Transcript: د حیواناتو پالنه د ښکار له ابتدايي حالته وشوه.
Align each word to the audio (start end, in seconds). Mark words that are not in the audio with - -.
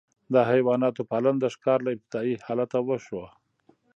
د 0.33 0.35
حیواناتو 0.49 1.01
پالنه 1.11 1.39
د 1.41 1.45
ښکار 1.55 1.79
له 1.85 1.91
ابتدايي 1.95 2.35
حالته 2.45 2.77
وشوه. 2.83 3.27